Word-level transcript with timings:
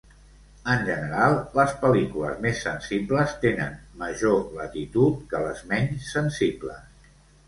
En 0.75 0.79
general 0.85 1.35
les 1.57 1.73
pel·lícules 1.83 2.39
més 2.45 2.61
sensibles 2.67 3.35
tenen 3.43 3.75
major 4.05 4.39
latitud 4.61 5.21
que 5.35 5.43
les 5.45 5.61
menys 5.73 6.09
sensibles. 6.19 6.81